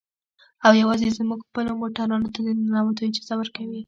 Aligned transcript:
او 0.65 0.71
يوازې 0.81 1.07
زموږ 1.19 1.39
خپلو 1.47 1.71
موټرانو 1.81 2.27
ته 2.33 2.39
د 2.45 2.47
ننوتو 2.59 3.01
اجازه 3.09 3.33
ورکوي. 3.37 3.79